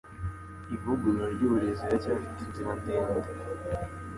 [0.75, 3.29] Ivugurura ryuburezi riracyafite inzira ndende.